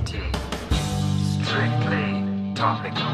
Strictly 0.00 0.24
topical. 2.54 3.04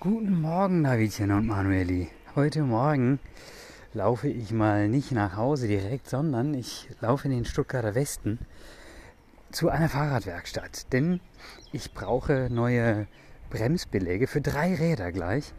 Guten 0.00 0.40
Morgen, 0.40 0.82
Davidchen 0.84 1.30
und 1.30 1.46
Manueli. 1.46 2.08
Heute 2.34 2.62
Morgen 2.62 3.18
laufe 3.92 4.28
ich 4.28 4.50
mal 4.52 4.88
nicht 4.88 5.12
nach 5.12 5.36
Hause 5.36 5.68
direkt, 5.68 6.08
sondern 6.08 6.54
ich 6.54 6.88
laufe 7.02 7.28
in 7.28 7.34
den 7.34 7.44
Stuttgarter 7.44 7.94
Westen 7.94 8.38
zu 9.50 9.68
einer 9.68 9.90
Fahrradwerkstatt. 9.90 10.90
Denn 10.94 11.20
ich 11.72 11.92
brauche 11.92 12.48
neue 12.50 13.06
Bremsbeläge 13.50 14.26
für 14.26 14.40
drei 14.40 14.74
Räder 14.74 15.12
gleich. 15.12 15.52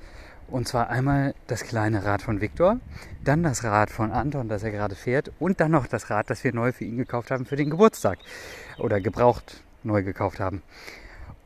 Und 0.52 0.68
zwar 0.68 0.89
einmal 0.89 1.36
das 1.47 1.63
kleine 1.63 2.04
Rad 2.05 2.21
von 2.21 2.41
Viktor, 2.41 2.79
dann 3.23 3.43
das 3.43 3.63
Rad 3.63 3.89
von 3.89 4.11
Anton, 4.11 4.50
das 4.50 4.64
er 4.64 4.71
gerade 4.71 4.95
fährt, 4.95 5.32
und 5.39 5.59
dann 5.59 5.71
noch 5.71 5.87
das 5.87 6.10
Rad, 6.10 6.29
das 6.29 6.43
wir 6.43 6.54
neu 6.54 6.71
für 6.71 6.86
ihn 6.86 6.97
gekauft 6.97 7.32
haben 7.32 7.46
für 7.46 7.55
den 7.55 7.69
Geburtstag. 7.69 8.19
Oder 8.77 9.00
gebraucht 9.00 9.64
neu 9.83 10.04
gekauft 10.04 10.39
haben. 10.39 10.64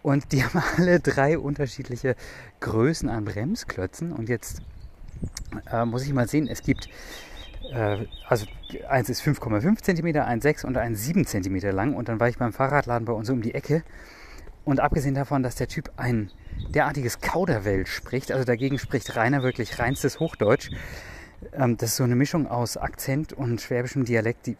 Und 0.02 0.32
die 0.32 0.44
haben 0.44 0.62
alle 0.78 1.00
drei 1.00 1.38
unterschiedliche 1.38 2.16
Größen 2.60 3.10
an 3.10 3.26
Bremsklötzen. 3.26 4.12
Und 4.12 4.30
jetzt 4.30 4.62
äh, 5.72 5.86
muss 5.86 6.06
ich 6.06 6.14
mal 6.14 6.28
sehen, 6.28 6.48
es 6.48 6.62
gibt, 6.62 6.90
äh, 7.74 8.06
also 8.28 8.46
eins 8.90 9.10
ist 9.10 9.22
5,5 9.22 9.82
cm, 9.82 10.18
eins 10.22 10.44
6 10.44 10.66
und 10.66 10.78
eins 10.78 11.04
7 11.04 11.26
cm 11.26 11.58
lang. 11.72 11.96
Und 11.96 12.10
dann 12.10 12.20
war 12.20 12.30
ich 12.30 12.38
beim 12.38 12.54
Fahrradladen 12.54 13.06
bei 13.06 13.14
uns 13.14 13.30
um 13.30 13.42
die 13.42 13.54
Ecke. 13.54 13.84
Und 14.66 14.80
abgesehen 14.80 15.16
davon, 15.16 15.44
dass 15.44 15.56
der 15.56 15.68
Typ 15.68 15.92
ein 15.98 16.32
derartiges 16.70 17.20
Kauderwelsch 17.20 17.92
spricht, 17.92 18.32
also 18.32 18.46
dagegen 18.46 18.80
spricht 18.80 19.16
Rainer 19.16 19.44
wirklich 19.44 19.80
reinstes 19.80 20.20
Hochdeutsch. 20.20 20.70
Ähm, 21.52 21.78
das 21.78 21.92
ist 21.92 21.96
so 21.98 22.04
eine 22.04 22.16
Mischung 22.16 22.48
aus 22.48 22.78
Akzent 22.78 23.34
und 23.34 23.60
schwäbischem 23.60 24.06
Dialekt, 24.06 24.48
die, 24.48 24.56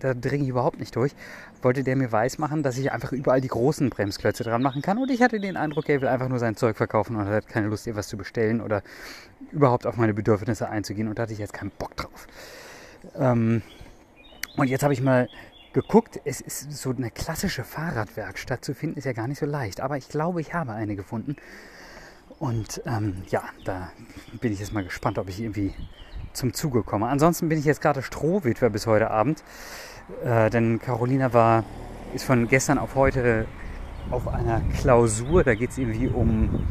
da 0.00 0.14
dringe 0.14 0.44
ich 0.44 0.50
überhaupt 0.50 0.80
nicht 0.80 0.96
durch. 0.96 1.12
Wollte 1.62 1.84
der 1.84 1.96
mir 1.96 2.10
weismachen, 2.10 2.62
dass 2.62 2.76
ich 2.78 2.90
einfach 2.90 3.12
überall 3.12 3.40
die 3.40 3.48
großen 3.48 3.90
Bremsklötze 3.90 4.44
dran 4.44 4.62
machen 4.62 4.82
kann. 4.82 4.98
Und 4.98 5.10
ich 5.10 5.22
hatte 5.22 5.38
den 5.40 5.56
Eindruck, 5.56 5.88
er 5.88 6.00
will 6.00 6.08
einfach 6.08 6.28
nur 6.28 6.38
sein 6.38 6.56
Zeug 6.56 6.76
verkaufen 6.76 7.16
und 7.16 7.26
hat 7.26 7.48
keine 7.48 7.68
Lust, 7.68 7.86
ihr 7.86 7.96
was 7.96 8.08
zu 8.08 8.16
bestellen 8.16 8.60
oder 8.60 8.82
überhaupt 9.52 9.86
auf 9.86 9.96
meine 9.96 10.14
Bedürfnisse 10.14 10.68
einzugehen. 10.68 11.08
Und 11.08 11.18
da 11.18 11.22
hatte 11.22 11.32
ich 11.32 11.38
jetzt 11.38 11.52
keinen 11.52 11.70
Bock 11.70 11.96
drauf. 11.96 12.26
Ähm, 13.16 13.62
und 14.56 14.68
jetzt 14.68 14.82
habe 14.82 14.94
ich 14.94 15.02
mal 15.02 15.28
geguckt, 15.76 16.18
es 16.24 16.40
ist 16.40 16.72
so 16.72 16.88
eine 16.88 17.10
klassische 17.10 17.62
Fahrradwerkstatt 17.62 18.64
zu 18.64 18.74
finden, 18.74 18.96
ist 18.96 19.04
ja 19.04 19.12
gar 19.12 19.28
nicht 19.28 19.38
so 19.38 19.44
leicht. 19.44 19.82
Aber 19.82 19.98
ich 19.98 20.08
glaube, 20.08 20.40
ich 20.40 20.54
habe 20.54 20.72
eine 20.72 20.96
gefunden. 20.96 21.36
Und 22.38 22.80
ähm, 22.86 23.22
ja, 23.28 23.42
da 23.66 23.92
bin 24.40 24.54
ich 24.54 24.60
jetzt 24.60 24.72
mal 24.72 24.84
gespannt, 24.84 25.18
ob 25.18 25.28
ich 25.28 25.38
irgendwie 25.38 25.74
zum 26.32 26.54
Zuge 26.54 26.82
komme. 26.82 27.08
Ansonsten 27.08 27.50
bin 27.50 27.58
ich 27.58 27.66
jetzt 27.66 27.82
gerade 27.82 28.02
Strohwitwer 28.02 28.70
bis 28.70 28.86
heute 28.86 29.10
Abend. 29.10 29.44
Äh, 30.24 30.48
denn 30.48 30.78
Carolina 30.78 31.34
war, 31.34 31.62
ist 32.14 32.24
von 32.24 32.48
gestern 32.48 32.78
auf 32.78 32.94
heute 32.94 33.44
auf 34.10 34.28
einer 34.28 34.62
Klausur. 34.78 35.44
Da 35.44 35.54
geht 35.54 35.72
es 35.72 35.78
irgendwie 35.78 36.08
um 36.08 36.66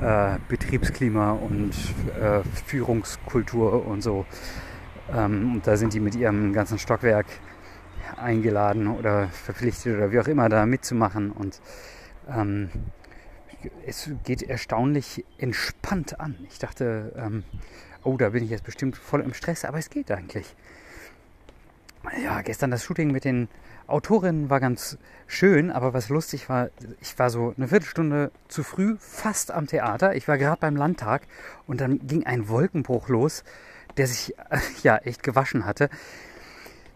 äh, 0.00 0.38
Betriebsklima 0.48 1.32
und 1.32 1.74
äh, 2.18 2.40
Führungskultur 2.64 3.86
und 3.86 4.02
so. 4.02 4.24
Ähm, 5.14 5.56
und 5.56 5.66
da 5.66 5.76
sind 5.76 5.92
die 5.92 6.00
mit 6.00 6.14
ihrem 6.14 6.54
ganzen 6.54 6.78
Stockwerk 6.78 7.26
eingeladen 8.16 8.88
oder 8.88 9.28
verpflichtet 9.28 9.96
oder 9.96 10.12
wie 10.12 10.20
auch 10.20 10.28
immer 10.28 10.48
da 10.48 10.66
mitzumachen. 10.66 11.30
Und 11.30 11.60
ähm, 12.28 12.70
es 13.86 14.10
geht 14.24 14.42
erstaunlich 14.42 15.24
entspannt 15.38 16.20
an. 16.20 16.36
Ich 16.50 16.58
dachte, 16.58 17.12
ähm, 17.16 17.44
oh, 18.04 18.16
da 18.16 18.30
bin 18.30 18.44
ich 18.44 18.50
jetzt 18.50 18.64
bestimmt 18.64 18.96
voll 18.96 19.20
im 19.20 19.34
Stress, 19.34 19.64
aber 19.64 19.78
es 19.78 19.90
geht 19.90 20.10
eigentlich. 20.10 20.54
Ja, 22.22 22.40
gestern 22.42 22.70
das 22.70 22.84
Shooting 22.84 23.10
mit 23.10 23.24
den 23.24 23.48
Autorinnen 23.88 24.50
war 24.50 24.60
ganz 24.60 24.98
schön, 25.26 25.70
aber 25.70 25.92
was 25.92 26.08
lustig 26.08 26.48
war, 26.48 26.70
ich 27.00 27.18
war 27.18 27.30
so 27.30 27.54
eine 27.56 27.68
Viertelstunde 27.68 28.30
zu 28.48 28.62
früh 28.62 28.96
fast 28.98 29.50
am 29.50 29.66
Theater. 29.66 30.14
Ich 30.14 30.28
war 30.28 30.38
gerade 30.38 30.60
beim 30.60 30.76
Landtag 30.76 31.22
und 31.66 31.80
dann 31.80 32.06
ging 32.06 32.24
ein 32.24 32.48
Wolkenbruch 32.48 33.08
los, 33.08 33.44
der 33.96 34.06
sich 34.06 34.34
ja 34.82 34.96
echt 34.98 35.22
gewaschen 35.22 35.66
hatte. 35.66 35.88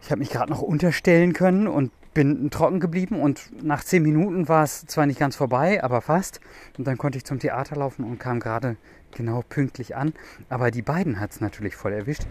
Ich 0.01 0.09
habe 0.11 0.19
mich 0.19 0.29
gerade 0.29 0.51
noch 0.51 0.61
unterstellen 0.61 1.33
können 1.33 1.67
und 1.67 1.91
bin 2.13 2.49
trocken 2.49 2.79
geblieben 2.79 3.21
und 3.21 3.63
nach 3.63 3.83
zehn 3.83 4.03
Minuten 4.03 4.49
war 4.49 4.63
es 4.63 4.85
zwar 4.85 5.05
nicht 5.05 5.19
ganz 5.19 5.35
vorbei, 5.35 5.83
aber 5.83 6.01
fast. 6.01 6.41
Und 6.77 6.85
dann 6.87 6.97
konnte 6.97 7.17
ich 7.17 7.23
zum 7.23 7.39
Theater 7.39 7.75
laufen 7.75 8.03
und 8.03 8.19
kam 8.19 8.39
gerade 8.39 8.75
genau 9.15 9.43
pünktlich 9.47 9.95
an. 9.95 10.13
Aber 10.49 10.71
die 10.71 10.81
beiden 10.81 11.19
hat 11.19 11.31
es 11.31 11.41
natürlich 11.41 11.75
voll 11.75 11.93
erwischt. 11.93 12.23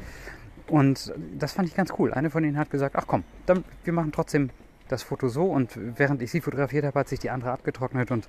Und 0.67 1.13
das 1.39 1.53
fand 1.53 1.69
ich 1.69 1.75
ganz 1.75 1.93
cool. 1.99 2.13
Eine 2.13 2.31
von 2.31 2.45
ihnen 2.45 2.59
hat 2.59 2.71
gesagt, 2.71 2.95
ach 2.97 3.05
komm, 3.07 3.25
dann, 3.47 3.65
wir 3.85 3.93
machen 3.93 4.13
trotzdem 4.13 4.51
das 4.89 5.03
Foto 5.03 5.29
so. 5.29 5.45
Und 5.45 5.71
während 5.77 6.21
ich 6.23 6.31
sie 6.31 6.41
fotografiert 6.41 6.85
habe, 6.85 6.99
hat 6.99 7.09
sich 7.09 7.19
die 7.19 7.31
andere 7.31 7.53
abgetrocknet 7.53 8.11
und 8.11 8.29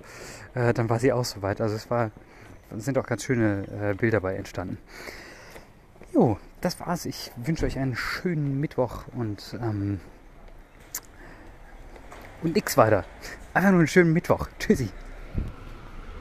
äh, 0.54 0.72
dann 0.72 0.88
war 0.88 0.98
sie 0.98 1.12
auch 1.12 1.24
soweit. 1.24 1.60
Also 1.60 1.74
es 1.74 1.90
war, 1.90 2.10
sind 2.76 2.96
auch 2.96 3.06
ganz 3.06 3.24
schöne 3.24 3.64
äh, 3.80 3.94
Bilder 3.94 4.20
dabei 4.20 4.36
entstanden. 4.36 4.78
Jo, 6.14 6.38
das 6.64 6.80
war's. 6.80 7.04
Ich 7.04 7.30
wünsche 7.36 7.66
euch 7.66 7.78
einen 7.78 7.96
schönen 7.96 8.60
Mittwoch 8.60 9.04
und, 9.14 9.58
ähm, 9.60 10.00
und 12.42 12.54
nix 12.54 12.76
weiter. 12.76 13.04
Einfach 13.52 13.70
nur 13.70 13.80
einen 13.80 13.88
schönen 13.88 14.12
Mittwoch. 14.12 14.48
Tschüssi. 14.58 14.88